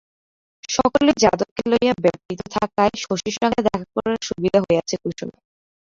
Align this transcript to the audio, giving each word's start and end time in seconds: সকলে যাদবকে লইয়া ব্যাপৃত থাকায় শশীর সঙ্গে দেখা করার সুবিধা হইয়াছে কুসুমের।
সকলে 0.69 1.11
যাদবকে 1.17 1.63
লইয়া 1.71 1.93
ব্যাপৃত 2.03 2.41
থাকায় 2.55 2.93
শশীর 3.03 3.35
সঙ্গে 3.39 3.59
দেখা 3.65 3.85
করার 3.95 4.19
সুবিধা 4.27 4.59
হইয়াছে 4.61 4.95
কুসুমের। 5.01 5.41